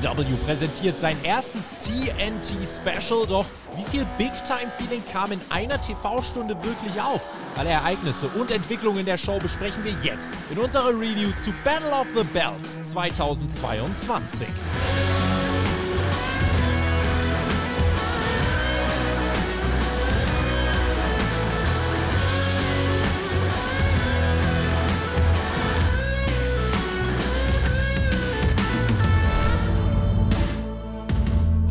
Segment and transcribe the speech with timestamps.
[0.00, 3.44] AEW präsentiert sein erstes TNT Special, doch
[3.76, 7.20] wie viel Big-Time-Feeling kam in einer TV-Stunde wirklich auf?
[7.56, 12.06] Alle Ereignisse und Entwicklungen der Show besprechen wir jetzt in unserer Review zu Battle of
[12.16, 14.46] the Belts 2022.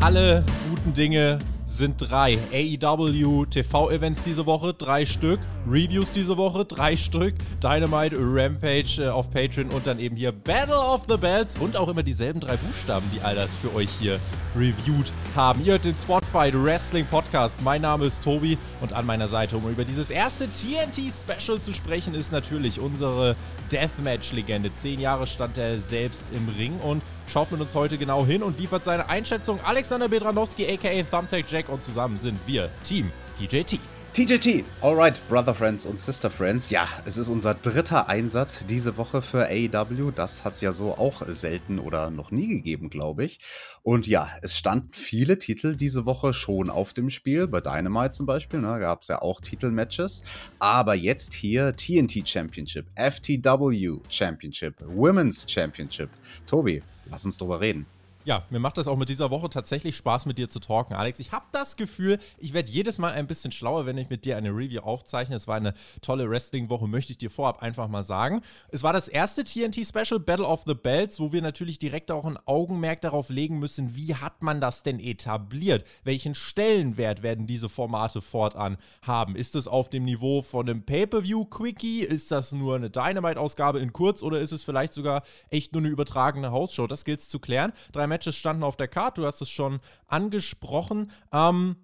[0.09, 1.37] Alle guten Dinge
[1.69, 2.39] sind drei.
[2.51, 5.39] AEW TV-Events diese Woche, drei Stück.
[5.69, 7.35] Reviews diese Woche, drei Stück.
[7.61, 11.87] Dynamite, Rampage äh, auf Patreon und dann eben hier Battle of the Belts und auch
[11.87, 14.19] immer dieselben drei Buchstaben, die all das für euch hier
[14.55, 15.63] reviewed haben.
[15.63, 17.61] Ihr hört den Spotfight Wrestling Podcast.
[17.61, 22.15] Mein Name ist Tobi und an meiner Seite, um über dieses erste TNT-Special zu sprechen,
[22.15, 23.35] ist natürlich unsere
[23.71, 24.73] Deathmatch-Legende.
[24.73, 28.59] Zehn Jahre stand er selbst im Ring und schaut mit uns heute genau hin und
[28.59, 29.59] liefert seine Einschätzung.
[29.63, 33.79] Alexander Bedranowski, aka Thumbtack Jack und zusammen sind wir Team TJT.
[34.13, 36.71] TJT, alright, Brother Friends und Sister Friends.
[36.71, 40.11] Ja, es ist unser dritter Einsatz diese Woche für AEW.
[40.11, 43.39] Das hat es ja so auch selten oder noch nie gegeben, glaube ich.
[43.83, 47.47] Und ja, es standen viele Titel diese Woche schon auf dem Spiel.
[47.47, 50.23] Bei Dynamite zum Beispiel, ne, gab es ja auch Titelmatches.
[50.57, 56.09] Aber jetzt hier TNT Championship, FTW Championship, Women's Championship.
[56.47, 57.85] Tobi, lass uns drüber reden.
[58.25, 61.19] Ja, mir macht das auch mit dieser Woche tatsächlich Spaß, mit dir zu talken, Alex.
[61.19, 64.35] Ich habe das Gefühl, ich werde jedes Mal ein bisschen schlauer, wenn ich mit dir
[64.35, 65.37] eine Review aufzeichne.
[65.37, 68.41] Es war eine tolle Wrestling-Woche, möchte ich dir vorab einfach mal sagen.
[68.67, 72.37] Es war das erste TNT-Special, Battle of the Belts, wo wir natürlich direkt auch ein
[72.45, 75.85] Augenmerk darauf legen müssen, wie hat man das denn etabliert?
[76.03, 79.37] Welchen Stellenwert werden diese Formate fortan haben?
[79.37, 82.01] Ist es auf dem Niveau von einem Pay-Per-View-Quickie?
[82.01, 85.89] Ist das nur eine Dynamite-Ausgabe in kurz oder ist es vielleicht sogar echt nur eine
[85.89, 86.85] übertragene Hausshow?
[86.85, 87.71] Das gilt es zu klären.
[87.93, 91.11] Drei Matches standen auf der Karte, du hast es schon angesprochen.
[91.31, 91.77] Ähm,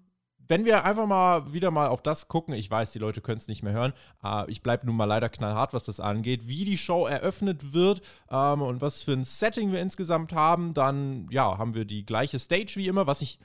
[0.48, 3.48] wenn wir einfach mal wieder mal auf das gucken, ich weiß, die Leute können es
[3.48, 3.92] nicht mehr hören,
[4.22, 8.02] äh, ich bleibe nun mal leider knallhart, was das angeht, wie die Show eröffnet wird
[8.30, 12.38] ähm, und was für ein Setting wir insgesamt haben, dann ja, haben wir die gleiche
[12.38, 13.38] Stage wie immer, was ich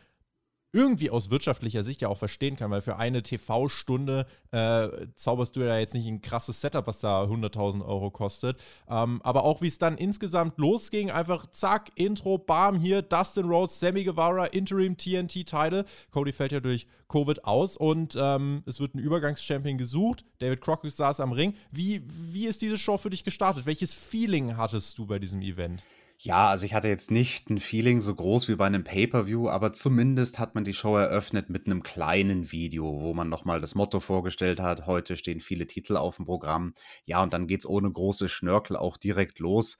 [0.74, 5.62] irgendwie aus wirtschaftlicher Sicht ja auch verstehen kann, weil für eine TV-Stunde äh, zauberst du
[5.62, 8.60] ja jetzt nicht ein krasses Setup, was da 100.000 Euro kostet.
[8.90, 13.80] Ähm, aber auch wie es dann insgesamt losging, einfach zack, Intro, bam, hier Dustin Rhodes,
[13.80, 15.86] Sammy Guevara, Interim TNT-Title.
[16.12, 20.24] Cody fällt ja durch Covid aus und ähm, es wird ein Übergangschampion gesucht.
[20.40, 21.56] David Crockett saß am Ring.
[21.72, 23.66] Wie, wie ist diese Show für dich gestartet?
[23.66, 25.84] Welches Feeling hattest du bei diesem Event?
[26.24, 29.74] Ja, also ich hatte jetzt nicht ein Feeling so groß wie bei einem Pay-per-View, aber
[29.74, 34.00] zumindest hat man die Show eröffnet mit einem kleinen Video, wo man nochmal das Motto
[34.00, 34.86] vorgestellt hat.
[34.86, 36.76] Heute stehen viele Titel auf dem Programm.
[37.06, 39.80] Ja, und dann geht's ohne große Schnörkel auch direkt los.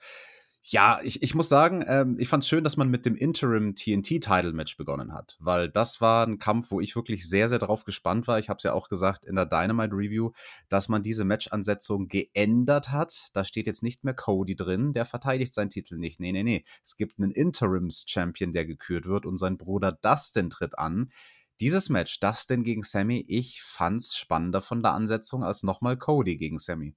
[0.64, 3.74] Ja, ich, ich muss sagen, ähm, ich fand es schön, dass man mit dem Interim
[3.74, 8.28] TNT-Title-Match begonnen hat, weil das war ein Kampf, wo ich wirklich sehr, sehr drauf gespannt
[8.28, 8.38] war.
[8.38, 10.30] Ich habe es ja auch gesagt in der Dynamite-Review,
[10.68, 13.28] dass man diese Match-Ansetzung geändert hat.
[13.32, 16.20] Da steht jetzt nicht mehr Cody drin, der verteidigt seinen Titel nicht.
[16.20, 16.64] Nee, nee, nee.
[16.84, 21.10] Es gibt einen Interims-Champion, der gekürt wird und sein Bruder Dustin tritt an.
[21.58, 26.58] Dieses Match, Dustin gegen Sammy, ich fand's spannender von der Ansetzung als nochmal Cody gegen
[26.58, 26.94] Sammy.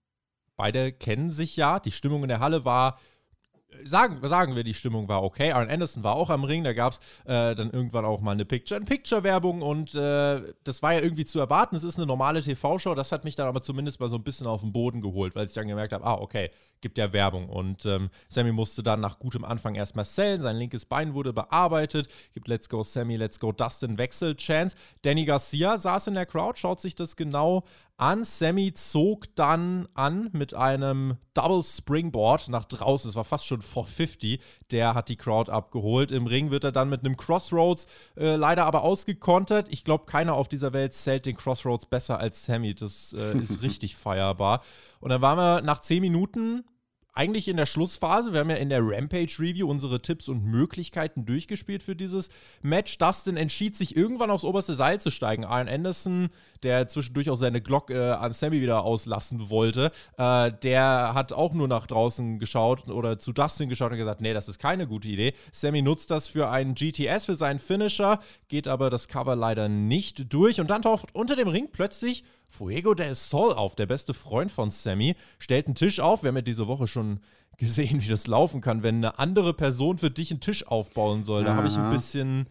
[0.56, 1.80] Beide kennen sich ja.
[1.80, 2.98] Die Stimmung in der Halle war
[3.84, 5.52] sagen, sagen wir, die Stimmung war okay.
[5.52, 8.46] Aaron Anderson war auch am Ring, da gab es äh, dann irgendwann auch mal eine
[8.46, 11.76] Picture-in-Picture-Werbung und äh, das war ja irgendwie zu erwarten.
[11.76, 14.48] Es ist eine normale TV-Show, das hat mich dann aber zumindest mal so ein bisschen
[14.48, 16.50] auf den Boden geholt, weil ich dann gemerkt habe, ah, okay,
[16.82, 17.50] gibt ja Werbung.
[17.50, 22.08] Und ähm, Sammy musste dann nach gutem Anfang erstmal sellen, sein linkes Bein wurde bearbeitet,
[22.34, 24.76] gibt Let's Go Sammy, Let's Go Dustin Wechsel-Chance.
[25.02, 27.64] Danny Garcia saß in der Crowd, schaut sich das genau
[27.98, 28.24] an.
[28.24, 33.10] Sammy zog dann an mit einem Double Springboard nach draußen.
[33.10, 34.40] Es war fast schon 450.
[34.72, 36.12] Der hat die Crowd abgeholt.
[36.12, 37.86] Im Ring wird er dann mit einem Crossroads
[38.18, 39.68] äh, leider aber ausgekontert.
[39.70, 42.74] Ich glaube, keiner auf dieser Welt zählt den Crossroads besser als Sammy.
[42.74, 44.64] Das äh, ist richtig feierbar.
[45.00, 46.64] Und dann waren wir nach 10 Minuten
[47.16, 48.34] eigentlich in der Schlussphase.
[48.34, 52.30] Wir haben ja in der Rampage-Review unsere Tipps und Möglichkeiten durchgespielt für dieses
[52.62, 52.98] Match.
[52.98, 55.44] Dustin entschied sich irgendwann aufs oberste Seil zu steigen.
[55.44, 56.30] Ian Anderson,
[56.62, 61.54] der zwischendurch auch seine Glock äh, an Sammy wieder auslassen wollte, äh, der hat auch
[61.54, 65.08] nur nach draußen geschaut oder zu Dustin geschaut und gesagt, nee, das ist keine gute
[65.08, 65.34] Idee.
[65.54, 68.20] Sammy nutzt das für einen GTS, für seinen Finisher,
[68.50, 70.60] geht aber das Cover leider nicht durch.
[70.60, 72.26] Und dann taucht unter dem Ring plötzlich
[72.58, 76.24] Fuego del Sol auf, der beste Freund von Sammy, stellt einen Tisch auf.
[76.24, 77.20] Wir haben ja diese Woche schon
[77.58, 81.44] gesehen, wie das laufen kann, wenn eine andere Person für dich einen Tisch aufbauen soll.
[81.44, 82.48] Da habe ich ein bisschen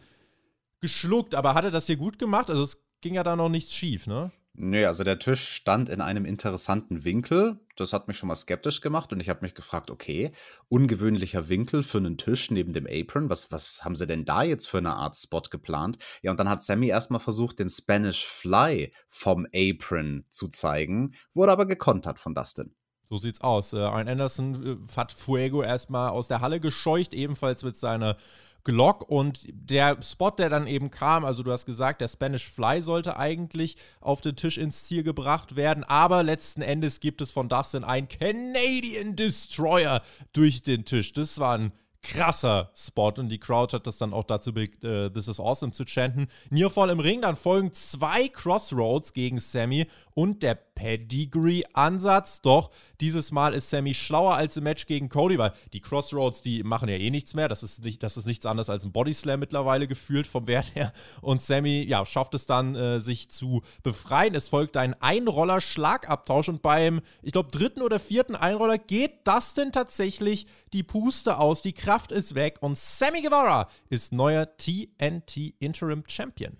[0.81, 2.49] geschluckt, aber hat er das hier gut gemacht?
[2.49, 4.31] Also es ging ja da noch nichts schief, ne?
[4.57, 7.59] Nee, also der Tisch stand in einem interessanten Winkel.
[7.75, 10.31] Das hat mich schon mal skeptisch gemacht und ich habe mich gefragt, okay,
[10.69, 13.29] ungewöhnlicher Winkel für einen Tisch neben dem Apron.
[13.29, 15.97] Was, was haben sie denn da jetzt für eine Art Spot geplant?
[16.21, 21.51] Ja, und dann hat Sammy erstmal versucht, den Spanish Fly vom Apron zu zeigen, wurde
[21.51, 22.73] aber gekontert von Dustin.
[23.09, 23.73] So sieht's aus.
[23.73, 28.15] Äh, ein Anderson äh, hat Fuego erstmal aus der Halle gescheucht, ebenfalls mit seiner
[28.65, 32.81] Glock und der Spot, der dann eben kam, also du hast gesagt, der Spanish Fly
[32.81, 37.47] sollte eigentlich auf den Tisch ins Ziel gebracht werden, aber letzten Endes gibt es von
[37.47, 40.01] Dustin ein Canadian Destroyer
[40.33, 41.13] durch den Tisch.
[41.13, 41.71] Das war ein
[42.05, 45.71] krasser Spot und die Crowd hat das dann auch dazu bewegt, uh, This is awesome
[45.71, 46.27] zu chanten.
[46.49, 52.41] Nearfall im Ring, dann folgen zwei Crossroads gegen Sammy und der Pedigree-Ansatz.
[52.41, 52.69] Doch
[53.01, 56.89] dieses Mal ist Sammy schlauer als im Match gegen Cody, weil die Crossroads, die machen
[56.89, 57.49] ja eh nichts mehr.
[57.49, 60.91] Das ist, nicht, das ist nichts anderes als ein Bodyslam mittlerweile gefühlt vom Wert her.
[61.21, 64.35] Und Sammy, ja, schafft es dann, äh, sich zu befreien.
[64.35, 69.71] Es folgt ein Einroller-Schlagabtausch und beim, ich glaube, dritten oder vierten Einroller geht das denn
[69.71, 71.61] tatsächlich die Puste aus.
[71.61, 76.57] Die Kraft ist weg und Sammy Guevara ist neuer TNT Interim Champion.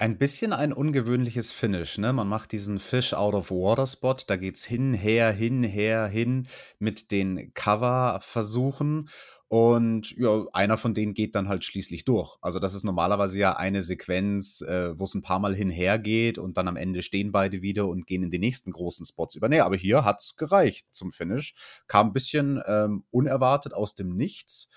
[0.00, 2.12] Ein bisschen ein ungewöhnliches Finish, ne?
[2.12, 6.46] Man macht diesen Fish out of Water Spot, da geht's hin, her, hin, her, hin
[6.78, 9.08] mit den Cover-Versuchen.
[9.48, 12.36] Und ja, einer von denen geht dann halt schließlich durch.
[12.42, 16.38] Also, das ist normalerweise ja eine Sequenz, äh, wo es ein paar Mal hinher geht
[16.38, 19.48] und dann am Ende stehen beide wieder und gehen in die nächsten großen Spots über.
[19.48, 21.54] Nee, aber hier hat's gereicht zum Finish.
[21.88, 24.70] Kam ein bisschen ähm, unerwartet aus dem Nichts.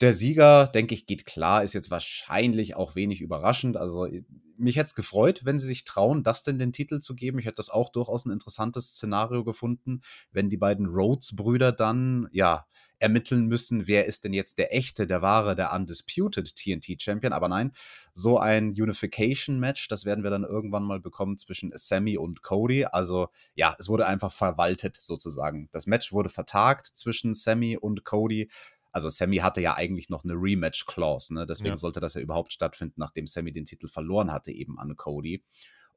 [0.00, 3.76] Der Sieger, denke ich, geht klar, ist jetzt wahrscheinlich auch wenig überraschend.
[3.76, 4.08] Also
[4.56, 7.38] mich hätte es gefreut, wenn sie sich trauen, das denn den Titel zu geben.
[7.38, 10.00] Ich hätte das auch durchaus ein interessantes Szenario gefunden,
[10.32, 12.66] wenn die beiden Rhodes-Brüder dann, ja,
[12.98, 17.32] ermitteln müssen, wer ist denn jetzt der echte, der wahre, der undisputed TNT-Champion.
[17.32, 17.72] Aber nein,
[18.12, 22.84] so ein Unification-Match, das werden wir dann irgendwann mal bekommen zwischen Sammy und Cody.
[22.84, 25.68] Also ja, es wurde einfach verwaltet sozusagen.
[25.72, 28.50] Das Match wurde vertagt zwischen Sammy und Cody.
[28.92, 31.46] Also Sammy hatte ja eigentlich noch eine Rematch-Clause, ne?
[31.46, 31.76] deswegen ja.
[31.76, 35.44] sollte das ja überhaupt stattfinden, nachdem Sammy den Titel verloren hatte, eben an Cody.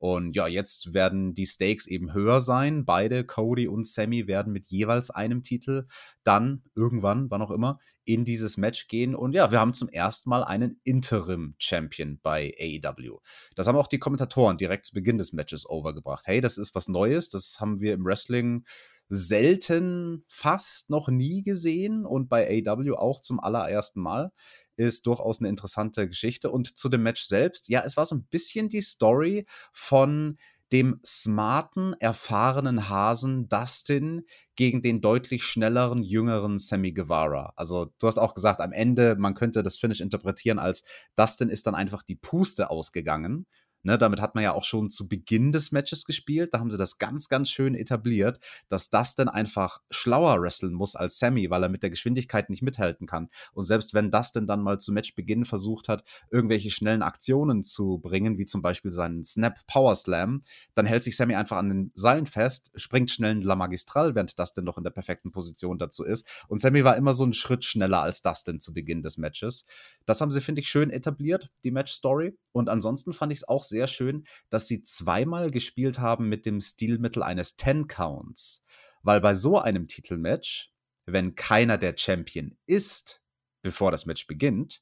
[0.03, 2.83] Und ja, jetzt werden die Stakes eben höher sein.
[2.83, 5.87] Beide, Cody und Sammy, werden mit jeweils einem Titel
[6.25, 9.15] dann irgendwann, wann auch immer, in dieses Match gehen.
[9.15, 13.19] Und ja, wir haben zum ersten Mal einen Interim-Champion bei AEW.
[13.55, 16.23] Das haben auch die Kommentatoren direkt zu Beginn des Matches overgebracht.
[16.25, 17.29] Hey, das ist was Neues.
[17.29, 18.65] Das haben wir im Wrestling
[19.09, 24.31] selten, fast noch nie gesehen und bei AW auch zum allerersten Mal.
[24.75, 26.49] Ist durchaus eine interessante Geschichte.
[26.49, 30.37] Und zu dem Match selbst, ja, es war so ein bisschen die Story von
[30.71, 34.23] dem smarten, erfahrenen Hasen Dustin
[34.55, 37.53] gegen den deutlich schnelleren, jüngeren Sammy Guevara.
[37.55, 40.83] Also du hast auch gesagt, am Ende, man könnte das Finish interpretieren als
[41.15, 43.45] Dustin ist dann einfach die Puste ausgegangen
[43.85, 46.53] Ne, damit hat man ja auch schon zu Beginn des Matches gespielt.
[46.53, 48.39] Da haben sie das ganz, ganz schön etabliert,
[48.69, 53.07] dass Dustin einfach schlauer wresteln muss als Sammy, weil er mit der Geschwindigkeit nicht mithalten
[53.07, 53.27] kann.
[53.51, 58.37] Und selbst wenn Dustin dann mal zu Matchbeginn versucht hat, irgendwelche schnellen Aktionen zu bringen,
[58.37, 60.43] wie zum Beispiel seinen Snap Power Slam,
[60.75, 64.39] dann hält sich Sammy einfach an den Seilen fest, springt schnell in La Magistral, während
[64.39, 66.25] Dustin noch in der perfekten Position dazu ist.
[66.47, 69.65] Und Sammy war immer so einen Schritt schneller als Dustin zu Beginn des Matches.
[70.05, 72.37] Das haben sie, finde ich, schön etabliert, die Match-Story.
[72.53, 76.61] Und ansonsten fand ich es auch sehr schön, dass sie zweimal gespielt haben mit dem
[76.61, 78.65] Stilmittel eines Ten-Counts.
[79.01, 80.71] Weil bei so einem Titelmatch,
[81.05, 83.21] wenn keiner der Champion ist,
[83.61, 84.81] bevor das Match beginnt,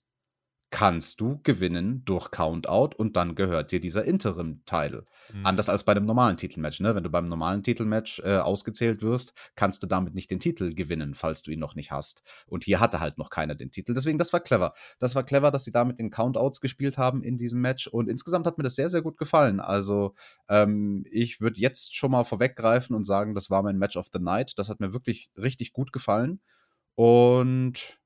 [0.72, 5.06] kannst du gewinnen durch Countout und dann gehört dir dieser Interim-Title.
[5.34, 5.46] Mhm.
[5.46, 6.80] Anders als bei einem normalen Titelmatch.
[6.80, 6.96] Ne?
[6.96, 11.14] Wenn du beim normalen Titelmatch äh, ausgezählt wirst, kannst du damit nicht den Titel gewinnen,
[11.14, 12.24] falls du ihn noch nicht hast.
[12.48, 13.94] Und hier hatte halt noch keiner den Titel.
[13.94, 14.74] Deswegen, das war clever.
[14.98, 17.88] Das war clever, dass sie damit den Countouts gespielt haben in diesem Match.
[17.88, 19.60] Und insgesamt hat mir das sehr, sehr gut gefallen.
[19.60, 20.16] Also,
[20.48, 24.20] ähm, ich würde jetzt schon mal vorweggreifen und sagen, das war mein Match of the
[24.20, 24.54] Night.
[24.56, 26.40] Das hat mir wirklich richtig gut gefallen.
[26.96, 28.01] Und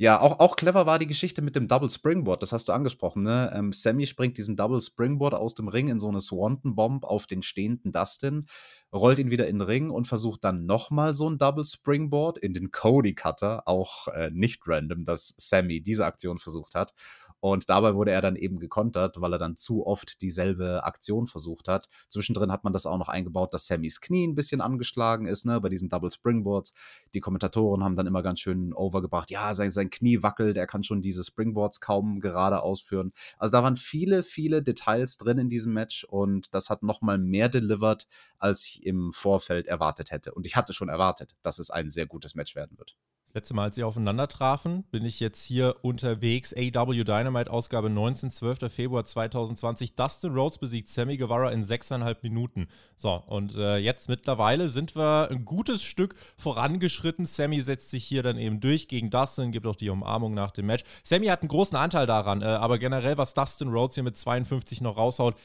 [0.00, 3.22] ja, auch, auch clever war die Geschichte mit dem Double Springboard, das hast du angesprochen,
[3.22, 3.52] ne?
[3.54, 7.26] Ähm, Sammy springt diesen Double Springboard aus dem Ring in so eine Swanton Bomb auf
[7.26, 8.46] den stehenden Dustin,
[8.94, 12.54] rollt ihn wieder in den Ring und versucht dann nochmal so ein Double Springboard in
[12.54, 16.94] den Cody Cutter, auch äh, nicht random, dass Sammy diese Aktion versucht hat.
[17.40, 21.68] Und dabei wurde er dann eben gekontert, weil er dann zu oft dieselbe Aktion versucht
[21.68, 21.88] hat.
[22.08, 25.60] Zwischendrin hat man das auch noch eingebaut, dass Sammys Knie ein bisschen angeschlagen ist, ne,
[25.60, 26.74] bei diesen Double Springboards.
[27.14, 30.84] Die Kommentatoren haben dann immer ganz schön overgebracht, ja, sein, sein Knie wackelt, er kann
[30.84, 33.12] schon diese Springboards kaum gerade ausführen.
[33.38, 37.48] Also da waren viele, viele Details drin in diesem Match und das hat nochmal mehr
[37.48, 38.06] delivered,
[38.38, 40.34] als ich im Vorfeld erwartet hätte.
[40.34, 42.96] Und ich hatte schon erwartet, dass es ein sehr gutes Match werden wird.
[43.32, 46.52] Letzte Mal, als sie aufeinander trafen, bin ich jetzt hier unterwegs.
[46.52, 48.72] AW Dynamite Ausgabe 19, 12.
[48.72, 49.94] Februar 2020.
[49.94, 52.66] Dustin Rhodes besiegt Sammy Guevara in sechseinhalb Minuten.
[52.96, 57.24] So, und äh, jetzt mittlerweile sind wir ein gutes Stück vorangeschritten.
[57.24, 60.66] Sammy setzt sich hier dann eben durch gegen Dustin, gibt auch die Umarmung nach dem
[60.66, 60.82] Match.
[61.04, 64.80] Sammy hat einen großen Anteil daran, äh, aber generell, was Dustin Rhodes hier mit 52
[64.80, 65.36] noch raushaut,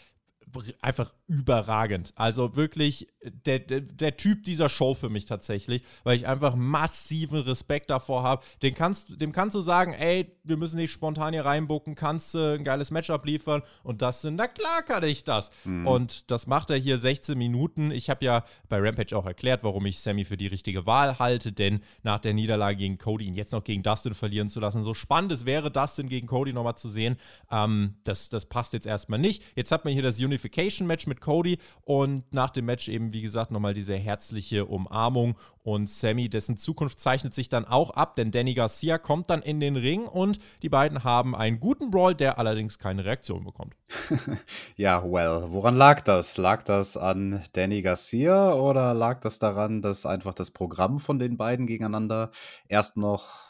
[0.81, 2.13] einfach überragend.
[2.15, 3.07] Also wirklich
[3.45, 8.23] der, der, der, Typ dieser Show für mich tatsächlich, weil ich einfach massiven Respekt davor
[8.23, 8.43] habe.
[8.61, 12.55] Dem kannst, dem kannst du sagen, ey, wir müssen nicht spontan hier reinbucken, kannst du
[12.55, 15.51] ein geiles Matchup liefern und das sind, na klar kann ich das.
[15.63, 15.87] Mhm.
[15.87, 17.91] Und das macht er hier 16 Minuten.
[17.91, 21.51] Ich habe ja bei Rampage auch erklärt, warum ich Sammy für die richtige Wahl halte,
[21.51, 24.93] denn nach der Niederlage gegen Cody ihn jetzt noch gegen Dustin verlieren zu lassen, so
[24.93, 27.17] spannend es wäre, Dustin gegen Cody nochmal zu sehen,
[27.51, 29.43] ähm, das, das passt jetzt erstmal nicht.
[29.55, 33.51] Jetzt hat man hier das Unification-Match mit Cody und nach dem Match eben wie gesagt,
[33.51, 35.35] nochmal diese herzliche Umarmung.
[35.63, 39.59] Und Sammy, dessen Zukunft zeichnet sich dann auch ab, denn Danny Garcia kommt dann in
[39.59, 43.73] den Ring und die beiden haben einen guten Brawl, der allerdings keine Reaktion bekommt.
[44.75, 46.37] ja, well, woran lag das?
[46.37, 51.37] Lag das an Danny Garcia oder lag das daran, dass einfach das Programm von den
[51.37, 52.29] beiden gegeneinander
[52.67, 53.44] erst noch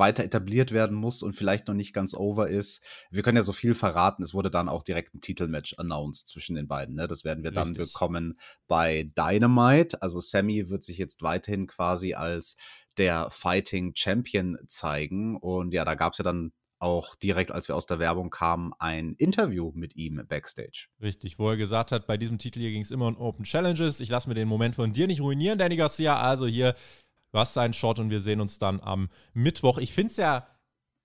[0.00, 2.82] weiter etabliert werden muss und vielleicht noch nicht ganz over ist.
[3.12, 4.24] Wir können ja so viel verraten.
[4.24, 6.96] Es wurde dann auch direkt ein Titelmatch announced zwischen den beiden.
[6.96, 7.06] Ne?
[7.06, 7.92] Das werden wir dann Richtig.
[7.92, 10.02] bekommen bei Dynamite.
[10.02, 12.56] Also Sammy wird sich jetzt weiterhin quasi als
[12.96, 15.36] der Fighting Champion zeigen.
[15.36, 18.72] Und ja, da gab es ja dann auch direkt, als wir aus der Werbung kamen,
[18.78, 20.86] ein Interview mit ihm backstage.
[21.00, 24.00] Richtig, wo er gesagt hat, bei diesem Titel hier ging es immer um Open Challenges.
[24.00, 26.18] Ich lasse mir den Moment von dir nicht ruinieren, Danny Garcia.
[26.18, 26.74] Also hier
[27.32, 29.78] Du hast deinen Shot und wir sehen uns dann am Mittwoch.
[29.78, 30.46] Ich finde es ja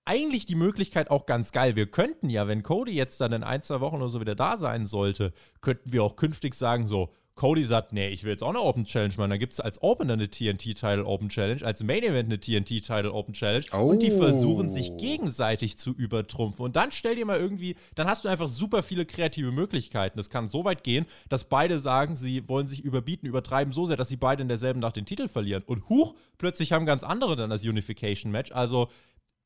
[0.04, 1.76] eigentlich die Möglichkeit auch ganz geil.
[1.76, 4.56] Wir könnten ja, wenn Cody jetzt dann in ein, zwei Wochen oder so wieder da
[4.56, 8.48] sein sollte, könnten wir auch künftig sagen, so, Cody sagt, nee, ich will jetzt auch
[8.48, 9.28] eine Open Challenge machen.
[9.28, 13.34] Dann gibt es als Opener eine TNT-Title Open Challenge, als Main Event eine TNT-Title Open
[13.34, 13.66] Challenge.
[13.74, 13.90] Oh.
[13.90, 16.64] Und die versuchen sich gegenseitig zu übertrumpfen.
[16.64, 20.16] Und dann stell dir mal irgendwie, dann hast du einfach super viele kreative Möglichkeiten.
[20.16, 23.98] Das kann so weit gehen, dass beide sagen, sie wollen sich überbieten, übertreiben so sehr,
[23.98, 25.62] dass sie beide in derselben Nacht den Titel verlieren.
[25.66, 28.52] Und huch, plötzlich haben ganz andere dann das Unification-Match.
[28.52, 28.88] Also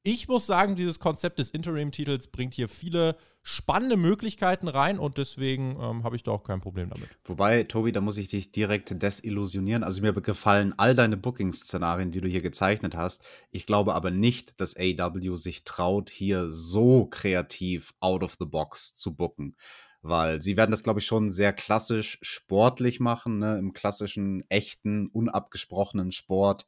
[0.03, 5.77] ich muss sagen, dieses Konzept des Interim-Titels bringt hier viele spannende Möglichkeiten rein und deswegen
[5.81, 7.09] ähm, habe ich da auch kein Problem damit.
[7.25, 9.83] Wobei, Tobi, da muss ich dich direkt desillusionieren.
[9.83, 13.23] Also mir gefallen all deine Booking-Szenarien, die du hier gezeichnet hast.
[13.51, 18.95] Ich glaube aber nicht, dass AW sich traut, hier so kreativ out of the box
[18.95, 19.55] zu booken
[20.03, 23.59] weil sie werden das, glaube ich, schon sehr klassisch sportlich machen, ne?
[23.59, 26.67] im klassischen, echten, unabgesprochenen Sport.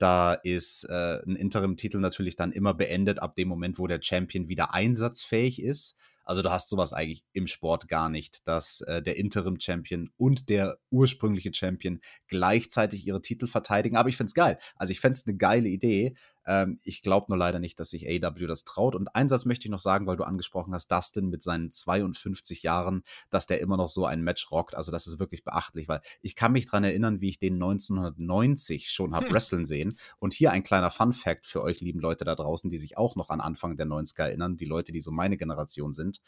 [0.00, 4.48] Da ist äh, ein Interim-Titel natürlich dann immer beendet ab dem Moment, wo der Champion
[4.48, 5.98] wieder einsatzfähig ist.
[6.24, 10.78] Also du hast sowas eigentlich im Sport gar nicht, dass äh, der Interim-Champion und der
[10.88, 13.96] ursprüngliche Champion gleichzeitig ihre Titel verteidigen.
[13.96, 14.58] Aber ich finde es geil.
[14.76, 16.14] Also ich fände es eine geile Idee.
[16.46, 18.94] Ähm, ich glaube nur leider nicht, dass sich AW das traut.
[18.94, 22.62] Und einen Satz möchte ich noch sagen, weil du angesprochen hast, Dustin mit seinen 52
[22.62, 24.74] Jahren, dass der immer noch so ein Match rockt.
[24.74, 28.90] Also das ist wirklich beachtlich, weil ich kann mich daran erinnern, wie ich den 1990
[28.90, 29.34] schon habe hm.
[29.34, 29.98] wrestlen sehen.
[30.18, 33.30] Und hier ein kleiner Fun-Fact für euch lieben Leute da draußen, die sich auch noch
[33.30, 36.20] an Anfang der 90er erinnern, die Leute, die so meine Generation sind.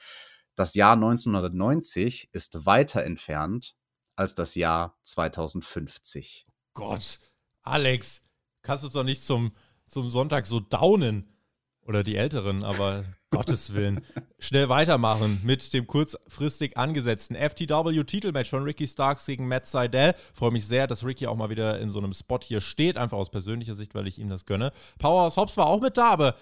[0.54, 3.74] Das Jahr 1990 ist weiter entfernt
[4.16, 6.46] als das Jahr 2050.
[6.74, 7.20] Gott,
[7.62, 8.22] Alex,
[8.60, 9.52] kannst du es doch nicht zum
[9.92, 11.28] zum Sonntag so downen.
[11.84, 14.02] Oder die Älteren, aber Gottes Willen.
[14.38, 20.14] Schnell weitermachen mit dem kurzfristig angesetzten FTW-Titelmatch von Ricky Starks gegen Matt Seidel.
[20.32, 22.96] Freue mich sehr, dass Ricky auch mal wieder in so einem Spot hier steht.
[22.96, 24.70] Einfach aus persönlicher Sicht, weil ich ihm das gönne.
[24.98, 26.36] Powerhouse Hobbs war auch mit da, aber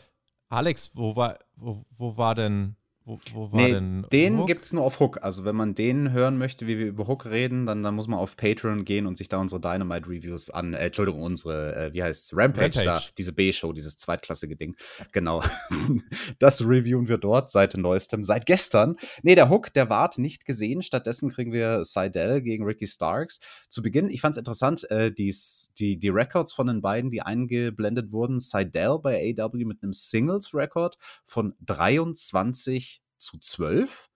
[0.51, 2.77] Alex, wo war, wo, wo war denn
[3.11, 5.19] wo, wo war nee, denn den gibt es nur auf Hook.
[5.23, 8.21] Also wenn man den hören möchte, wie wir über Hook reden, dann, dann muss man
[8.21, 12.33] auf Patreon gehen und sich da unsere Dynamite-Reviews an, äh, Entschuldigung, unsere, äh, wie heißt
[12.35, 12.85] Rampage, Rampage.
[12.85, 14.77] Da, diese B-Show, dieses zweitklassige Ding.
[15.11, 15.43] Genau.
[16.39, 18.97] das reviewen wir dort seit neuestem, seit gestern.
[19.23, 20.83] Nee, der Hook, der ward nicht gesehen.
[20.83, 23.41] Stattdessen kriegen wir Seidel gegen Ricky Starks.
[23.69, 27.23] Zu Beginn, ich fand es interessant, äh, dies, die, die Records von den beiden, die
[27.23, 28.39] eingeblendet wurden.
[28.39, 34.09] Seidel bei AW mit einem Singles-Record von 23 zu 12.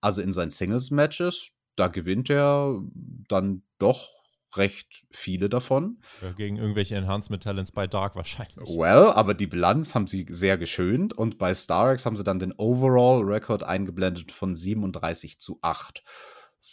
[0.00, 2.82] Also in seinen Singles-Matches, da gewinnt er
[3.28, 4.10] dann doch
[4.56, 5.98] recht viele davon.
[6.22, 8.68] Ja, gegen irgendwelche Enhancement-Talents bei Dark wahrscheinlich.
[8.68, 12.52] Well, aber die Bilanz haben sie sehr geschönt und bei Starex haben sie dann den
[12.56, 16.02] Overall-Record eingeblendet von 37 zu 8.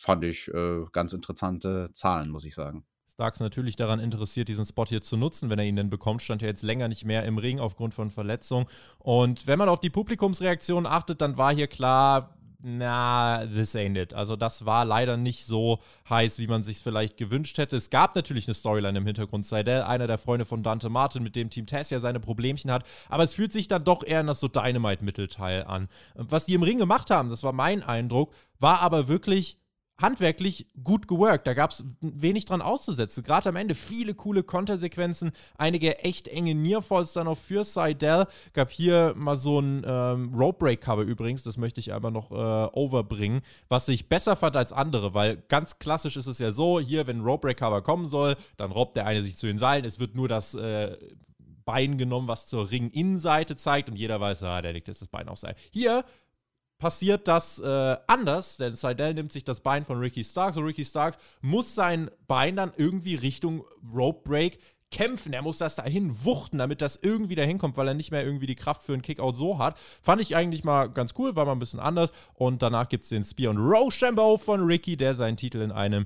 [0.02, 2.86] Fand ich äh, ganz interessante Zahlen, muss ich sagen.
[3.24, 6.22] Starks natürlich daran interessiert, diesen Spot hier zu nutzen, wenn er ihn denn bekommt.
[6.22, 8.66] Stand ja jetzt länger nicht mehr im Ring aufgrund von Verletzung.
[9.00, 14.14] Und wenn man auf die Publikumsreaktion achtet, dann war hier klar, na, this ain't it.
[14.14, 17.78] Also das war leider nicht so heiß, wie man sich vielleicht gewünscht hätte.
[17.78, 19.46] Es gab natürlich eine Storyline im Hintergrund.
[19.46, 22.84] Seidel, einer der Freunde von Dante Martin, mit dem Team Tess ja seine Problemchen hat.
[23.08, 25.88] Aber es fühlt sich dann doch eher das so Dynamite-Mittelteil an.
[26.16, 29.63] Was die im Ring gemacht haben, das war mein Eindruck, war aber wirklich
[30.02, 31.48] handwerklich gut geworkt.
[31.48, 33.24] Da gab es wenig dran auszusetzen.
[33.24, 38.28] Gerade am Ende viele coole Kontersequenzen, einige echt enge Nearfalls dann auch für Seidel.
[38.54, 42.32] Gab hier mal so ein ähm, Rope Break Cover übrigens, das möchte ich aber noch
[42.32, 46.80] äh, overbringen, was ich besser fand als andere, weil ganz klassisch ist es ja so,
[46.80, 49.58] hier, wenn ein Rope Break Cover kommen soll, dann robbt der eine sich zu den
[49.58, 50.98] Seilen, es wird nur das äh,
[51.66, 55.30] Bein genommen, was zur Ring-Innenseite zeigt und jeder weiß, ah, der legt jetzt das Bein
[55.30, 55.56] auf Seil.
[55.72, 56.04] Hier
[56.78, 60.84] passiert das äh, anders, denn Seidel nimmt sich das Bein von Ricky Starks und Ricky
[60.84, 63.64] Starks muss sein Bein dann irgendwie Richtung
[63.94, 64.60] Rope Break
[64.94, 65.34] kämpfen.
[65.34, 68.46] Er muss das dahin wuchten, damit das irgendwie dahin kommt, weil er nicht mehr irgendwie
[68.46, 69.78] die Kraft für einen Kickout so hat.
[70.02, 72.12] Fand ich eigentlich mal ganz cool, war mal ein bisschen anders.
[72.36, 76.06] Und danach gibt es den Spear und Rochambeau von Ricky, der seinen Titel in einem,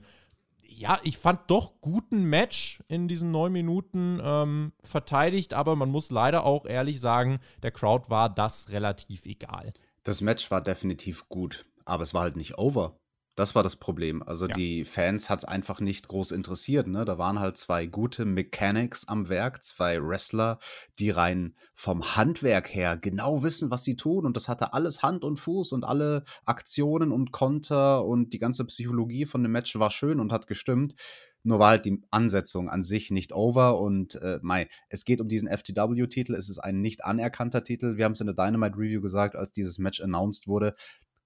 [0.61, 6.09] ja, ich fand doch guten Match in diesen neun Minuten ähm, verteidigt, aber man muss
[6.09, 9.73] leider auch ehrlich sagen, der Crowd war das relativ egal.
[10.07, 12.97] Das Match war definitiv gut, aber es war halt nicht over.
[13.37, 14.23] Das war das Problem.
[14.23, 14.55] Also ja.
[14.55, 16.87] die Fans hat es einfach nicht groß interessiert.
[16.87, 17.05] Ne?
[17.05, 20.57] Da waren halt zwei gute Mechanics am Werk, zwei Wrestler,
[20.97, 24.25] die rein vom Handwerk her genau wissen, was sie tun.
[24.25, 28.65] Und das hatte alles Hand und Fuß und alle Aktionen und Konter und die ganze
[28.65, 30.95] Psychologie von dem Match war schön und hat gestimmt.
[31.43, 35.29] Nur war halt die Ansetzung an sich nicht over und äh, Mai, es geht um
[35.29, 36.33] diesen FTW-Titel.
[36.33, 37.97] Es ist ein nicht anerkannter Titel.
[37.97, 40.73] Wir haben es in der Dynamite Review gesagt, als dieses Match announced wurde.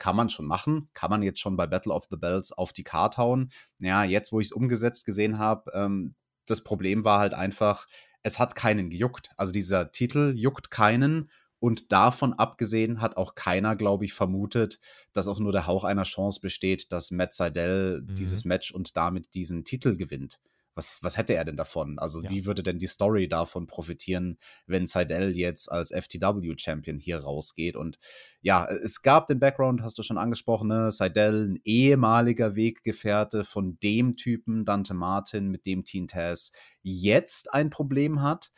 [0.01, 2.84] Kann man schon machen, kann man jetzt schon bei Battle of the Bells auf die
[2.84, 3.51] Karte hauen.
[3.77, 6.15] Ja, jetzt, wo ich es umgesetzt gesehen habe, ähm,
[6.48, 7.86] das Problem war halt einfach,
[8.24, 9.29] es hat keinen gejuckt.
[9.38, 11.29] Also dieser Titel juckt keinen
[11.60, 14.79] und davon abgesehen hat auch keiner, glaube ich, vermutet,
[15.13, 18.15] dass auch nur der Hauch einer Chance besteht, dass Matt Seidel mhm.
[18.15, 20.39] dieses Match und damit diesen Titel gewinnt.
[20.73, 21.99] Was, was hätte er denn davon?
[21.99, 22.29] Also, ja.
[22.29, 24.37] wie würde denn die Story davon profitieren,
[24.67, 27.75] wenn Seidel jetzt als FTW-Champion hier rausgeht?
[27.75, 27.99] Und
[28.41, 30.91] ja, es gab den Background, hast du schon angesprochen, ne?
[30.91, 36.51] Seidel, ein ehemaliger Weggefährte von dem Typen, Dante Martin, mit dem Teen Taz
[36.81, 38.51] jetzt ein Problem hat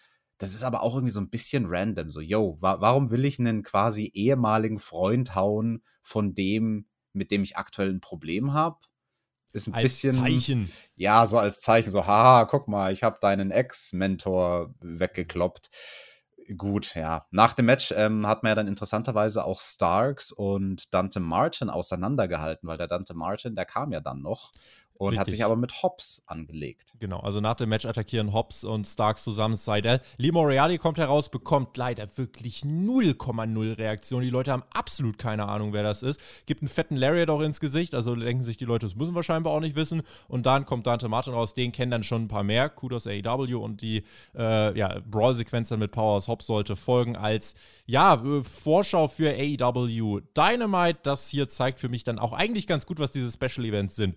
[0.43, 2.12] das ist aber auch irgendwie so ein bisschen random.
[2.12, 7.43] So, yo, wa warum will ich einen quasi ehemaligen Freund hauen von dem, mit dem
[7.43, 8.80] ich aktuell ein Problem habe?
[9.54, 10.16] Ist ein als bisschen.
[10.16, 10.72] Zeichen.
[10.96, 15.70] Ja, so als Zeichen, so, haha, guck mal, ich habe deinen Ex-Mentor weggekloppt.
[16.58, 17.26] Gut, ja.
[17.32, 22.68] Nach dem Match ähm, hat man ja dann interessanterweise auch Starks und Dante Martin auseinandergehalten,
[22.68, 24.52] weil der Dante Martin, der kam ja dann noch
[24.97, 25.19] und Richtig.
[25.19, 26.95] hat sich aber mit Hobbs angelegt.
[26.99, 30.01] Genau, also nach dem Match attackieren Hobbs und Starks zusammen Seidel.
[30.17, 34.21] Lee Moriarty kommt heraus, bekommt leider wirklich 0,0 Reaktion.
[34.21, 36.19] Die Leute haben absolut keine Ahnung, wer das ist.
[36.45, 39.23] Gibt einen fetten Lariat auch ins Gesicht, also denken sich die Leute, das müssen wir
[39.23, 40.03] scheinbar auch nicht wissen.
[40.27, 42.69] Und dann kommt Dante Martin raus, den kennen dann schon ein paar mehr.
[42.69, 44.03] Kudos AEW und die
[44.36, 50.21] äh, ja, Brawl-Sequenz dann mit Powers Hobbs sollte folgen als ja, äh, Vorschau für AEW
[50.38, 50.99] Dynamite.
[51.03, 54.15] Das hier zeigt für mich dann auch eigentlich ganz gut, was diese Special Events sind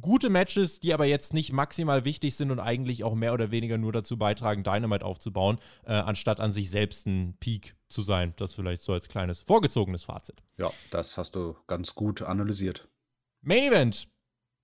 [0.00, 3.78] gute Matches, die aber jetzt nicht maximal wichtig sind und eigentlich auch mehr oder weniger
[3.78, 8.34] nur dazu beitragen, Dynamite aufzubauen, äh, anstatt an sich selbst ein Peak zu sein.
[8.36, 10.42] Das vielleicht so als kleines vorgezogenes Fazit.
[10.58, 12.88] Ja, das hast du ganz gut analysiert.
[13.40, 14.08] Main Event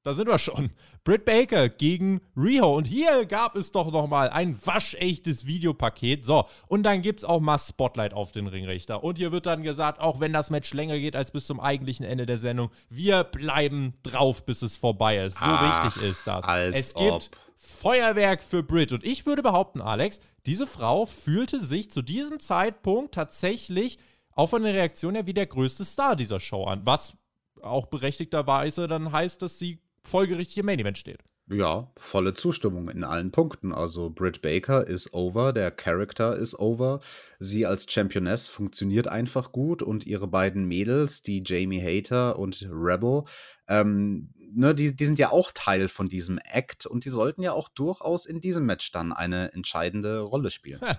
[0.05, 0.71] da sind wir schon.
[1.03, 2.77] Britt Baker gegen Riho.
[2.77, 6.27] Und hier gab es doch noch mal ein waschechtes Videopaket.
[6.27, 9.03] So, und dann gibt es auch mal Spotlight auf den Ringrichter.
[9.03, 12.05] Und hier wird dann gesagt, auch wenn das Match länger geht als bis zum eigentlichen
[12.05, 15.39] Ende der Sendung, wir bleiben drauf, bis es vorbei ist.
[15.39, 16.45] So Ach, wichtig ist das.
[16.75, 17.23] es gibt ob.
[17.57, 18.93] Feuerwerk für Britt.
[18.93, 23.99] Und ich würde behaupten, Alex, diese Frau fühlte sich zu diesem Zeitpunkt tatsächlich
[24.33, 26.83] auch von der Reaktion her wie der größte Star dieser Show an.
[26.85, 27.17] Was
[27.63, 31.19] auch berechtigterweise dann heißt, dass sie folgerichtig im Main Event steht.
[31.47, 33.73] Ja, volle Zustimmung in allen Punkten.
[33.73, 37.01] Also Britt Baker ist over, der Charakter ist over.
[37.39, 43.25] Sie als Championess funktioniert einfach gut und ihre beiden Mädels, die Jamie Hater und Rebel,
[43.69, 47.53] ähm, ne, die, die sind ja auch Teil von diesem Act und die sollten ja
[47.53, 50.81] auch durchaus in diesem Match dann eine entscheidende Rolle spielen.
[50.81, 50.99] Ha,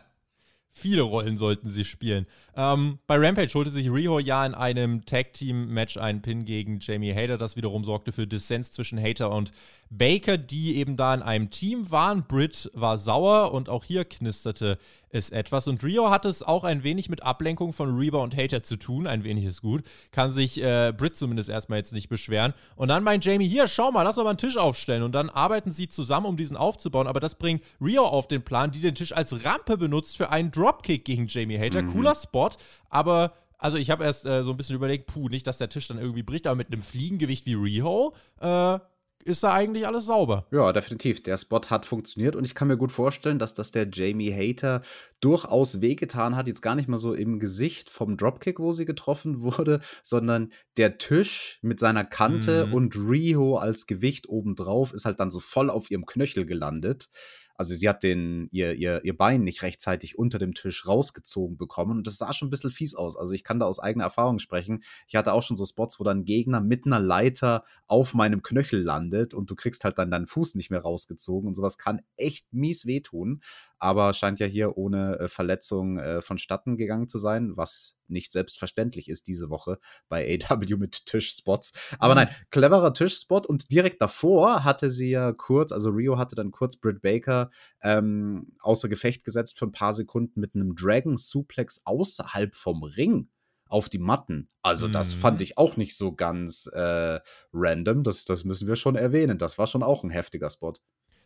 [0.77, 2.25] Viele Rollen sollten sie spielen.
[2.53, 7.37] Ähm, bei Rampage holte sich Riho ja in einem Tag-Team-Match einen Pin gegen Jamie Hater.
[7.37, 9.53] Das wiederum sorgte für Dissens zwischen Hater und
[9.89, 12.27] Baker, die eben da in einem Team waren.
[12.27, 14.77] Britt war sauer und auch hier knisterte
[15.09, 15.67] es etwas.
[15.67, 19.07] Und Rio hat es auch ein wenig mit Ablenkung von Reba und Hater zu tun.
[19.07, 19.83] Ein wenig ist gut.
[20.11, 22.53] Kann sich äh, Britt zumindest erstmal jetzt nicht beschweren.
[22.75, 25.03] Und dann meint Jamie, hier, schau mal, lass mal einen Tisch aufstellen.
[25.03, 27.07] Und dann arbeiten sie zusammen, um diesen aufzubauen.
[27.07, 30.51] Aber das bringt Rio auf den Plan, die den Tisch als Rampe benutzt für einen
[30.51, 31.81] Dropkick gegen Jamie Hater.
[31.81, 31.91] Mhm.
[31.91, 32.49] Cooler Spot,
[32.89, 35.87] aber also ich habe erst äh, so ein bisschen überlegt, puh, nicht, dass der Tisch
[35.87, 38.79] dann irgendwie bricht, aber mit einem Fliegengewicht wie Riho äh,
[39.25, 40.45] ist da eigentlich alles sauber.
[40.51, 41.21] Ja, definitiv.
[41.23, 44.83] Der Spot hat funktioniert und ich kann mir gut vorstellen, dass das der Jamie Hater
[45.19, 46.47] durchaus wehgetan hat.
[46.47, 50.99] Jetzt gar nicht mal so im Gesicht vom Dropkick, wo sie getroffen wurde, sondern der
[50.99, 52.73] Tisch mit seiner Kante mhm.
[52.73, 57.09] und Riho als Gewicht obendrauf ist halt dann so voll auf ihrem Knöchel gelandet.
[57.55, 61.97] Also sie hat den, ihr, ihr, ihr Bein nicht rechtzeitig unter dem Tisch rausgezogen bekommen.
[61.97, 63.15] Und das sah schon ein bisschen fies aus.
[63.15, 64.83] Also ich kann da aus eigener Erfahrung sprechen.
[65.07, 68.81] Ich hatte auch schon so Spots, wo dann Gegner mit einer Leiter auf meinem Knöchel
[68.81, 71.47] landet und du kriegst halt dann deinen Fuß nicht mehr rausgezogen.
[71.47, 73.41] Und sowas kann echt mies wehtun
[73.85, 79.09] aber scheint ja hier ohne äh, Verletzung äh, vonstatten gegangen zu sein, was nicht selbstverständlich
[79.09, 81.73] ist diese Woche bei AW mit Tischspots.
[81.99, 82.21] Aber mhm.
[82.21, 86.77] nein, cleverer Tischspot und direkt davor hatte sie ja kurz, also Rio hatte dann kurz
[86.77, 87.49] Britt Baker
[87.81, 93.29] ähm, außer Gefecht gesetzt für ein paar Sekunden mit einem Dragon Suplex außerhalb vom Ring
[93.67, 94.49] auf die Matten.
[94.61, 95.43] Also, das fand mhm.
[95.43, 97.19] ich auch nicht so ganz äh,
[97.51, 98.03] random.
[98.03, 99.37] Das, das müssen wir schon erwähnen.
[99.37, 100.73] Das war schon auch ein heftiger Spot.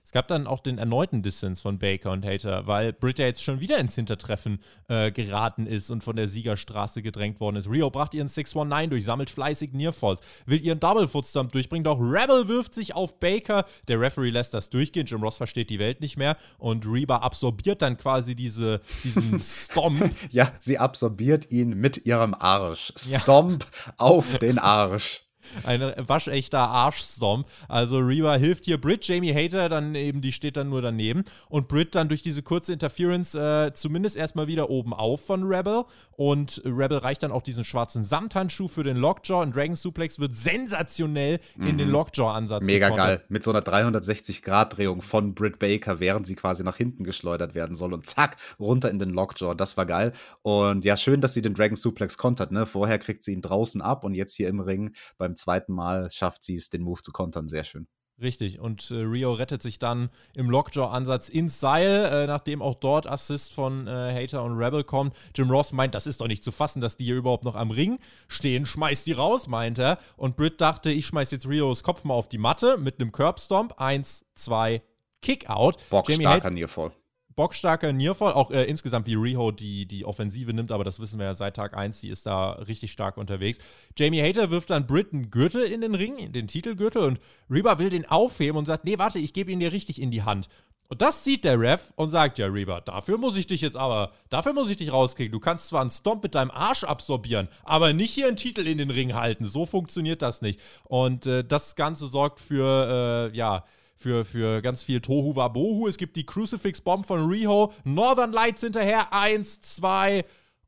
[0.10, 3.60] Es gab dann auch den erneuten Distance von Baker und Hater, weil Britta jetzt schon
[3.60, 7.70] wieder ins Hintertreffen äh, geraten ist und von der Siegerstraße gedrängt worden ist.
[7.70, 12.48] Rio bracht ihren 619 durch, sammelt fleißig Nearfalls, will ihren Double Footstomp durchbringen, doch Rebel
[12.48, 13.66] wirft sich auf Baker.
[13.88, 15.06] Der Referee lässt das durchgehen.
[15.06, 20.10] Jim Ross versteht die Welt nicht mehr und Reba absorbiert dann quasi diese, diesen Stomp.
[20.32, 22.92] ja, sie absorbiert ihn mit ihrem Arsch.
[22.98, 23.94] Stomp ja.
[23.98, 25.29] auf den Arsch.
[25.64, 27.48] Ein waschechter Arschstomp.
[27.68, 31.24] Also Reba hilft hier Brit, Jamie Hater dann eben, die steht dann nur daneben.
[31.50, 35.84] Und Brit dann durch diese kurze Interference äh, zumindest erstmal wieder oben auf von Rebel.
[36.16, 39.42] Und Rebel reicht dann auch diesen schwarzen Samthandschuh für den Lockjaw.
[39.42, 41.68] Und Dragon Suplex wird sensationell mhm.
[41.68, 41.94] in den mhm.
[41.94, 43.06] Lockjaw-Ansatz Mega gekommen.
[43.06, 43.24] geil.
[43.30, 47.94] Mit so einer 360-Grad-Drehung von Brit Baker, während sie quasi nach hinten geschleudert werden soll.
[47.94, 49.56] Und zack, runter in den Lockjaw.
[49.56, 50.14] Das war geil.
[50.42, 52.52] Und ja, schön, dass sie den Dragon Suplex kontert.
[52.52, 52.66] Ne?
[52.66, 56.44] Vorher kriegt sie ihn draußen ab und jetzt hier im Ring beim zweiten Mal schafft
[56.44, 57.48] sie es, den Move zu kontern.
[57.48, 57.88] Sehr schön.
[58.22, 63.08] Richtig, und äh, Rio rettet sich dann im Lockjaw-Ansatz ins Seil, äh, nachdem auch dort
[63.08, 65.16] Assist von äh, Hater und Rebel kommt.
[65.34, 67.72] Jim Ross meint, das ist doch nicht zu fassen, dass die hier überhaupt noch am
[67.72, 67.98] Ring
[68.28, 68.66] stehen.
[68.66, 70.00] Schmeißt die raus, meint er.
[70.18, 73.80] Und Britt dachte, ich schmeiß jetzt Rios Kopf mal auf die Matte mit einem Curbstomp.
[73.80, 74.82] Eins, zwei,
[75.22, 75.78] Kickout.
[75.90, 76.92] Bock starker Nearfall
[77.40, 81.26] bockstarker Nearfall, auch äh, insgesamt wie Riho die, die Offensive nimmt, aber das wissen wir
[81.26, 83.60] ja seit Tag 1, die ist da richtig stark unterwegs.
[83.98, 87.18] Jamie Hater wirft dann Britt Gürtel in den Ring, den Titelgürtel und
[87.50, 90.24] Reba will den aufheben und sagt, nee, warte, ich gebe ihn dir richtig in die
[90.24, 90.50] Hand.
[90.90, 94.12] Und das sieht der Ref und sagt, ja, Reba, dafür muss ich dich jetzt aber,
[94.30, 95.32] dafür muss ich dich rauskicken.
[95.32, 98.80] Du kannst zwar einen Stomp mit deinem Arsch absorbieren, aber nicht hier einen Titel in
[98.80, 99.46] den Ring halten.
[99.46, 100.60] So funktioniert das nicht.
[100.84, 103.64] Und äh, das Ganze sorgt für, äh, ja,
[104.00, 105.88] für, für ganz viel Tohu Wabohu.
[105.88, 110.24] Es gibt die Crucifix Bomb von Riho, Northern Lights hinterher, eins, zwei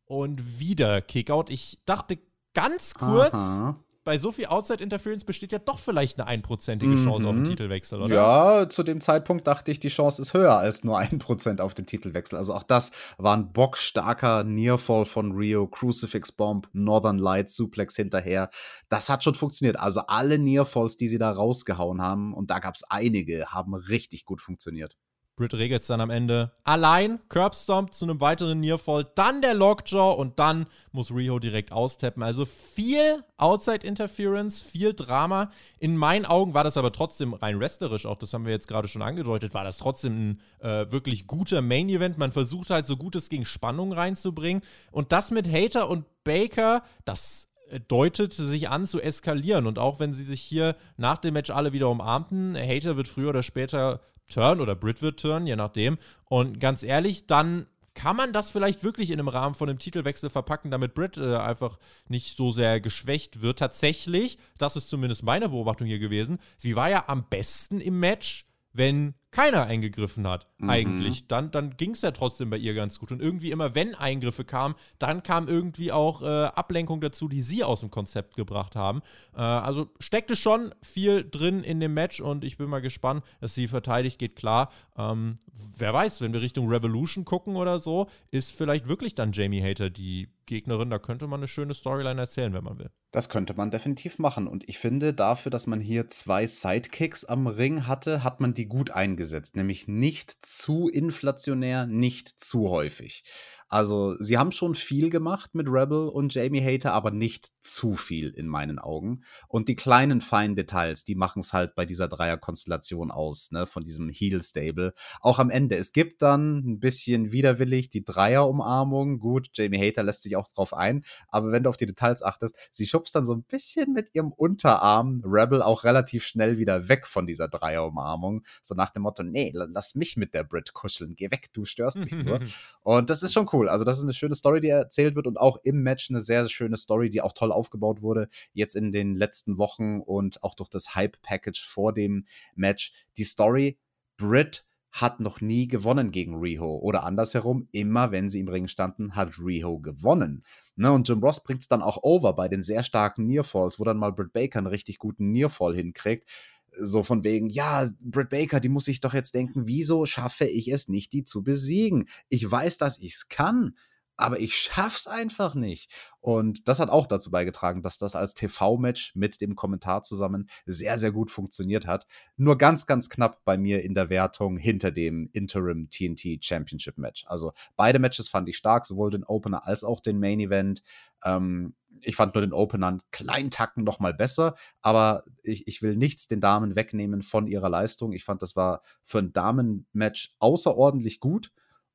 [0.05, 1.49] und wieder Kickout.
[1.49, 2.19] Ich dachte
[2.53, 7.21] ganz kurz, Aha bei so viel Outside Interference besteht ja doch vielleicht eine einprozentige Chance
[7.21, 7.27] mhm.
[7.27, 8.15] auf den Titelwechsel, oder?
[8.15, 11.73] Ja, zu dem Zeitpunkt dachte ich, die Chance ist höher als nur ein Prozent auf
[11.73, 12.37] den Titelwechsel.
[12.37, 18.49] Also auch das war ein bockstarker Nearfall von Rio, Crucifix Bomb, Northern Lights, Suplex hinterher.
[18.89, 19.79] Das hat schon funktioniert.
[19.79, 24.25] Also alle Nearfalls, die sie da rausgehauen haben, und da gab es einige, haben richtig
[24.25, 24.97] gut funktioniert.
[25.41, 30.15] Britt regelt es dann am Ende allein, Curbstomp zu einem weiteren Nearfall, dann der Lockjaw
[30.15, 32.23] und dann muss Riho direkt austappen.
[32.23, 35.51] Also viel Outside Interference, viel Drama.
[35.79, 38.87] In meinen Augen war das aber trotzdem rein wrestlerisch, auch das haben wir jetzt gerade
[38.87, 42.17] schon angedeutet, war das trotzdem ein äh, wirklich guter Main Event.
[42.17, 46.83] Man versucht halt so gut es ging Spannung reinzubringen und das mit Hater und Baker,
[47.03, 47.50] das
[47.87, 49.67] deutet sich an zu eskalieren.
[49.67, 53.29] Und auch wenn sie sich hier nach dem Match alle wieder umarmten, Hater wird früher
[53.29, 55.97] oder später turn oder Brit wird turn, je nachdem.
[56.25, 60.29] Und ganz ehrlich, dann kann man das vielleicht wirklich in einem Rahmen von einem Titelwechsel
[60.29, 63.59] verpacken, damit Britt äh, einfach nicht so sehr geschwächt wird.
[63.59, 68.45] Tatsächlich, das ist zumindest meine Beobachtung hier gewesen, sie war ja am besten im Match,
[68.71, 70.69] wenn keiner eingegriffen hat, mhm.
[70.69, 73.13] eigentlich, dann, dann ging es ja trotzdem bei ihr ganz gut.
[73.13, 77.63] Und irgendwie immer, wenn Eingriffe kamen, dann kam irgendwie auch äh, Ablenkung dazu, die sie
[77.63, 79.01] aus dem Konzept gebracht haben.
[79.33, 83.55] Äh, also steckte schon viel drin in dem Match und ich bin mal gespannt, dass
[83.55, 84.69] sie verteidigt, geht klar.
[84.97, 85.35] Ähm,
[85.77, 89.89] wer weiß, wenn wir Richtung Revolution gucken oder so, ist vielleicht wirklich dann Jamie Hater
[89.89, 90.89] die Gegnerin.
[90.89, 92.89] Da könnte man eine schöne Storyline erzählen, wenn man will.
[93.11, 94.47] Das könnte man definitiv machen.
[94.47, 98.65] Und ich finde, dafür, dass man hier zwei Sidekicks am Ring hatte, hat man die
[98.65, 103.23] gut eingesetzt eingesetzt, nämlich nicht zu inflationär, nicht zu häufig.
[103.71, 108.29] Also, sie haben schon viel gemacht mit Rebel und Jamie Hater, aber nicht zu viel
[108.31, 109.23] in meinen Augen.
[109.47, 113.85] Und die kleinen feinen Details, die machen es halt bei dieser Dreierkonstellation aus, ne, von
[113.85, 114.93] diesem Heel-Stable.
[115.21, 115.77] Auch am Ende.
[115.77, 119.19] Es gibt dann ein bisschen widerwillig die Dreierumarmung.
[119.19, 122.57] Gut, Jamie Hater lässt sich auch drauf ein, aber wenn du auf die Details achtest,
[122.71, 127.07] sie schubst dann so ein bisschen mit ihrem Unterarm Rebel auch relativ schnell wieder weg
[127.07, 128.43] von dieser Dreierumarmung.
[128.63, 131.95] So nach dem Motto, nee, lass mich mit der Brit kuscheln, geh weg, du störst
[131.95, 132.41] mich nur.
[132.81, 133.60] Und das ist schon cool.
[133.69, 136.43] Also, das ist eine schöne Story, die erzählt wird und auch im Match eine sehr,
[136.43, 140.55] sehr schöne Story, die auch toll aufgebaut wurde, jetzt in den letzten Wochen und auch
[140.55, 142.91] durch das Hype-Package vor dem Match.
[143.17, 143.77] Die Story,
[144.17, 146.77] Brit hat noch nie gewonnen gegen Riho.
[146.77, 150.43] Oder andersherum, immer wenn sie im Ring standen, hat Riho gewonnen.
[150.75, 153.83] Ne, und Jim Ross bringt es dann auch over bei den sehr starken Nearfalls, wo
[153.83, 156.29] dann mal Britt Baker einen richtig guten Nearfall hinkriegt.
[156.79, 160.71] So von wegen, ja, Britt Baker, die muss sich doch jetzt denken, wieso schaffe ich
[160.71, 162.07] es nicht, die zu besiegen?
[162.29, 163.75] Ich weiß, dass ich es kann
[164.21, 165.91] aber ich schaff's einfach nicht.
[166.19, 170.97] Und das hat auch dazu beigetragen, dass das als TV-Match mit dem Kommentar zusammen sehr,
[170.97, 172.05] sehr gut funktioniert hat.
[172.37, 177.25] Nur ganz, ganz knapp bei mir in der Wertung hinter dem Interim TNT Championship Match.
[177.27, 180.83] Also beide Matches fand ich stark, sowohl den Opener als auch den Main Event.
[181.23, 185.81] Ähm, ich fand nur den Opener einen kleinen Tacken noch mal besser, aber ich, ich
[185.81, 188.13] will nichts den Damen wegnehmen von ihrer Leistung.
[188.13, 191.51] Ich fand, das war für ein Damen-Match außerordentlich gut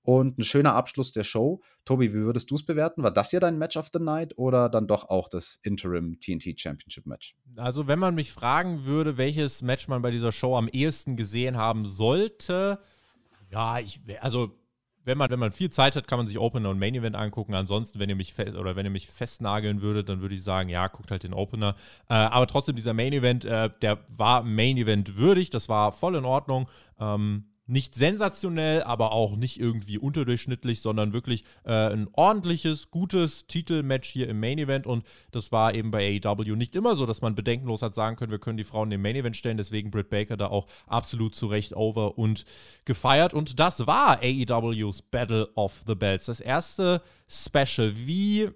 [0.07, 1.61] und ein schöner Abschluss der Show.
[1.85, 3.03] Tobi, wie würdest du es bewerten?
[3.03, 6.61] War das hier dein Match of the Night oder dann doch auch das Interim TNT
[6.61, 7.35] Championship Match?
[7.57, 11.57] Also, wenn man mich fragen würde, welches Match man bei dieser Show am ehesten gesehen
[11.57, 12.79] haben sollte,
[13.51, 14.53] ja, ich, also
[15.03, 17.55] wenn man, wenn man viel Zeit hat, kann man sich Opener und Main Event angucken.
[17.55, 20.87] Ansonsten, wenn ihr mich oder wenn ihr mich festnageln würdet, dann würde ich sagen, ja,
[20.87, 21.75] guckt halt den Opener.
[22.09, 26.14] Äh, aber trotzdem, dieser Main Event, äh, der war Main Event würdig, das war voll
[26.14, 26.69] in Ordnung.
[27.01, 34.09] Ähm, nicht sensationell, aber auch nicht irgendwie unterdurchschnittlich, sondern wirklich äh, ein ordentliches, gutes Titelmatch
[34.09, 34.87] hier im Main Event.
[34.87, 38.31] Und das war eben bei AEW nicht immer so, dass man bedenkenlos hat sagen können,
[38.31, 39.57] wir können die Frauen im Main Event stellen.
[39.57, 42.44] Deswegen Britt Baker da auch absolut zu Recht over und
[42.85, 43.35] gefeiert.
[43.35, 46.26] Und das war AEWs Battle of the Belts.
[46.26, 47.92] Das erste Special.
[47.96, 48.48] Wie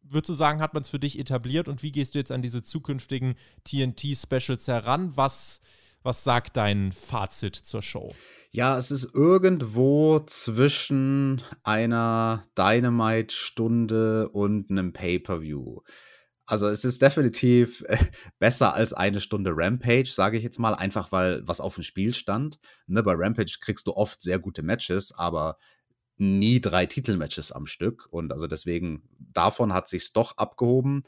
[0.00, 2.42] würdest du sagen, hat man es für dich etabliert und wie gehst du jetzt an
[2.42, 5.16] diese zukünftigen TNT-Specials heran?
[5.16, 5.60] Was
[6.04, 8.14] was sagt dein Fazit zur Show?
[8.50, 15.80] Ja, es ist irgendwo zwischen einer Dynamite-Stunde und einem Pay-Per-View.
[16.46, 17.96] Also es ist definitiv äh,
[18.38, 22.12] besser als eine Stunde Rampage, sage ich jetzt mal, einfach weil was auf dem Spiel
[22.12, 22.58] stand.
[22.86, 25.56] Ne, bei Rampage kriegst du oft sehr gute Matches, aber
[26.16, 28.06] nie drei Titelmatches am Stück.
[28.10, 31.02] Und also deswegen, davon hat sich's doch abgehoben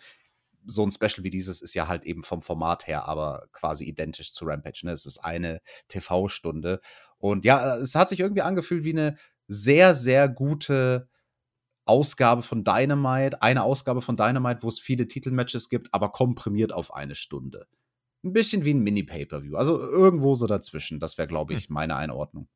[0.66, 4.32] so ein Special wie dieses ist ja halt eben vom Format her aber quasi identisch
[4.32, 4.80] zu Rampage.
[4.84, 4.92] Ne?
[4.92, 6.80] Es ist eine TV-Stunde.
[7.18, 9.16] Und ja, es hat sich irgendwie angefühlt wie eine
[9.48, 11.08] sehr, sehr gute
[11.84, 13.42] Ausgabe von Dynamite.
[13.42, 17.66] Eine Ausgabe von Dynamite, wo es viele Titelmatches gibt, aber komprimiert auf eine Stunde.
[18.24, 19.56] Ein bisschen wie ein Mini-Pay-Per-View.
[19.56, 20.98] Also irgendwo so dazwischen.
[20.98, 21.58] Das wäre, glaube hm.
[21.58, 22.48] ich, meine Einordnung.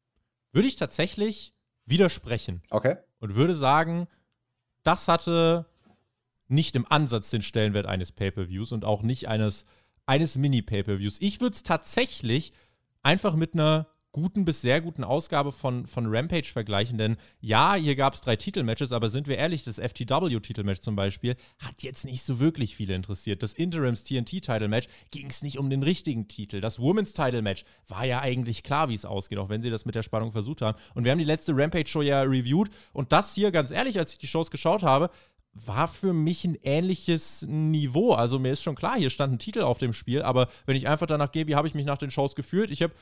[0.53, 1.55] Würde ich tatsächlich
[1.87, 2.63] widersprechen.
[2.71, 2.97] Okay.
[3.21, 4.09] Und würde sagen,
[4.83, 5.67] das hatte
[6.51, 9.65] nicht im Ansatz den Stellenwert eines Pay-per-Views und auch nicht eines,
[10.07, 11.19] eines Mini-Pay-per-Views.
[11.21, 12.53] Ich würde es tatsächlich
[13.03, 17.95] einfach mit einer guten bis sehr guten Ausgabe von, von Rampage vergleichen, denn ja, hier
[17.95, 22.23] gab es drei Titelmatches, aber sind wir ehrlich, das FTW-Titelmatch zum Beispiel hat jetzt nicht
[22.25, 23.43] so wirklich viele interessiert.
[23.43, 26.61] Das Interims TNT-Title-Match ging es nicht um den richtigen Titel.
[26.61, 29.95] Das Women's Title-Match war ja eigentlich klar, wie es ausgeht, auch wenn sie das mit
[29.95, 30.79] der Spannung versucht haben.
[30.95, 34.19] Und wir haben die letzte Rampage-Show ja reviewed und das hier, ganz ehrlich, als ich
[34.19, 35.11] die Shows geschaut habe,
[35.53, 38.13] war für mich ein ähnliches Niveau.
[38.13, 40.89] Also mir ist schon klar, hier stand ein Titel auf dem Spiel, aber wenn ich
[40.89, 42.71] einfach danach gehe, wie habe ich mich nach den Shows gefühlt?
[42.71, 42.95] Ich habe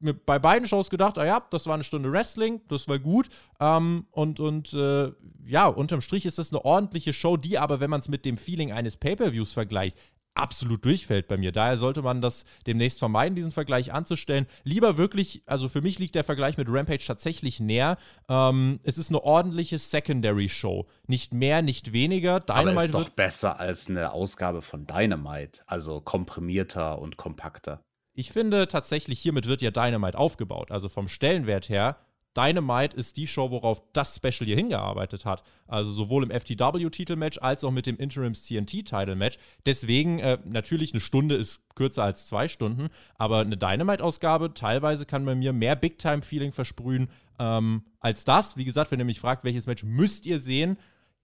[0.00, 3.28] mir bei beiden Shows gedacht, ah ja, das war eine Stunde Wrestling, das war gut.
[3.60, 5.10] Ähm, und und äh,
[5.44, 8.36] ja, unterm Strich ist das eine ordentliche Show, die aber, wenn man es mit dem
[8.36, 9.96] Feeling eines Pay-Per-Views vergleicht,
[10.38, 11.52] absolut durchfällt bei mir.
[11.52, 14.46] Daher sollte man das demnächst vermeiden, diesen Vergleich anzustellen.
[14.64, 17.98] Lieber wirklich, also für mich liegt der Vergleich mit Rampage tatsächlich näher.
[18.28, 20.86] Ähm, es ist eine ordentliche Secondary-Show.
[21.06, 22.40] Nicht mehr, nicht weniger.
[22.40, 25.62] Dynamite Aber ist doch besser als eine Ausgabe von Dynamite.
[25.66, 27.82] Also komprimierter und kompakter.
[28.14, 30.70] Ich finde tatsächlich, hiermit wird ja Dynamite aufgebaut.
[30.70, 31.98] Also vom Stellenwert her
[32.36, 35.42] Dynamite ist die Show, worauf das Special hier hingearbeitet hat.
[35.66, 39.38] Also sowohl im FTW-Titelmatch als auch mit dem Interims TNT-Title-Match.
[39.66, 45.24] Deswegen, äh, natürlich, eine Stunde ist kürzer als zwei Stunden, aber eine Dynamite-Ausgabe teilweise kann
[45.24, 48.56] bei mir mehr Big-Time-Feeling versprühen ähm, als das.
[48.56, 50.76] Wie gesagt, wenn ihr mich fragt, welches Match müsst ihr sehen,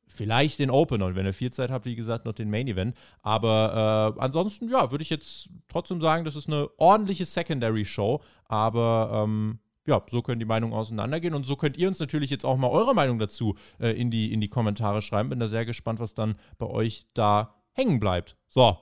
[0.07, 2.95] Vielleicht den Opener und wenn ihr viel Zeit habt, wie gesagt, noch den Main Event.
[3.23, 8.21] Aber äh, ansonsten, ja, würde ich jetzt trotzdem sagen, das ist eine ordentliche Secondary Show.
[8.45, 12.45] Aber ähm, ja, so können die Meinungen auseinandergehen und so könnt ihr uns natürlich jetzt
[12.45, 15.29] auch mal eure Meinung dazu äh, in, die, in die Kommentare schreiben.
[15.29, 18.37] Bin da sehr gespannt, was dann bei euch da hängen bleibt.
[18.49, 18.79] So,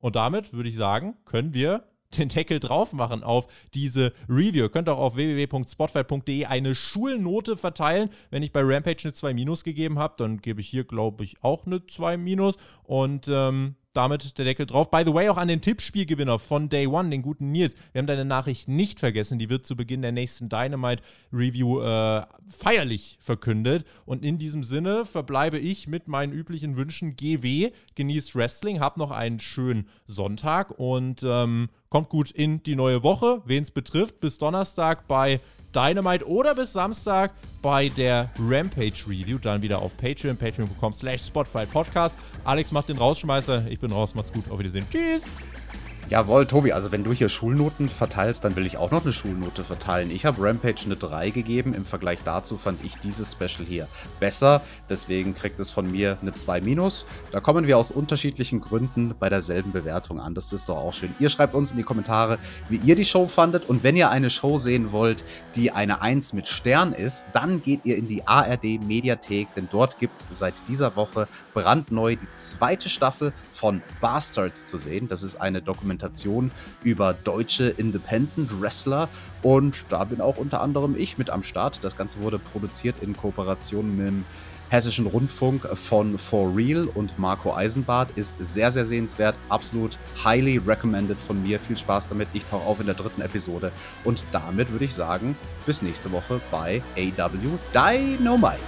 [0.00, 1.84] und damit würde ich sagen, können wir
[2.16, 4.64] den Deckel drauf machen auf diese Review.
[4.64, 8.10] Ihr könnt auch auf www.spotfight.de eine Schulnote verteilen.
[8.30, 11.42] Wenn ich bei Rampage eine 2 Minus gegeben habe, dann gebe ich hier, glaube ich,
[11.42, 12.56] auch eine 2 Minus.
[12.84, 14.90] Und ähm, damit der Deckel drauf.
[14.90, 17.74] By the way, auch an den Tippspielgewinner von Day One, den guten Nils.
[17.92, 19.38] Wir haben deine Nachricht nicht vergessen.
[19.38, 23.86] Die wird zu Beginn der nächsten Dynamite Review äh, feierlich verkündet.
[24.04, 27.16] Und in diesem Sinne verbleibe ich mit meinen üblichen Wünschen.
[27.16, 33.02] GW, genießt Wrestling, habt noch einen schönen Sonntag und ähm, kommt gut in die neue
[33.02, 33.42] Woche.
[33.46, 35.40] Wen es betrifft, bis Donnerstag bei
[35.76, 39.38] Dynamite oder bis Samstag bei der Rampage Review.
[39.38, 42.18] Dann wieder auf Patreon, patreon.com slash Spotify Podcast.
[42.44, 43.66] Alex macht den Rausschmeißer.
[43.68, 44.14] Ich bin raus.
[44.14, 44.50] Macht's gut.
[44.50, 44.86] Auf Wiedersehen.
[44.90, 45.22] Tschüss.
[46.08, 49.64] Jawohl, Tobi, also wenn du hier Schulnoten verteilst, dann will ich auch noch eine Schulnote
[49.64, 50.12] verteilen.
[50.12, 51.74] Ich habe Rampage eine 3 gegeben.
[51.74, 53.88] Im Vergleich dazu fand ich dieses Special hier
[54.20, 54.62] besser.
[54.88, 57.06] Deswegen kriegt es von mir eine 2 minus.
[57.32, 60.36] Da kommen wir aus unterschiedlichen Gründen bei derselben Bewertung an.
[60.36, 61.12] Das ist doch auch schön.
[61.18, 62.38] Ihr schreibt uns in die Kommentare,
[62.68, 63.68] wie ihr die Show fandet.
[63.68, 65.24] Und wenn ihr eine Show sehen wollt,
[65.56, 69.98] die eine 1 mit Stern ist, dann geht ihr in die ARD Mediathek, denn dort
[69.98, 75.08] gibt es seit dieser Woche brandneu die zweite Staffel von Bastards zu sehen.
[75.08, 76.50] Das ist eine Dokumentation Dokumentation
[76.82, 79.08] über deutsche Independent Wrestler.
[79.42, 81.82] Und da bin auch unter anderem ich mit am Start.
[81.82, 84.24] Das Ganze wurde produziert in Kooperation mit dem
[84.68, 88.10] Hessischen Rundfunk von For Real und Marco Eisenbart.
[88.16, 89.36] Ist sehr, sehr sehenswert.
[89.48, 91.60] Absolut highly recommended von mir.
[91.60, 92.28] Viel Spaß damit.
[92.32, 93.70] Ich tauche auf in der dritten Episode.
[94.02, 98.58] Und damit würde ich sagen, bis nächste Woche bei AW Dynamite.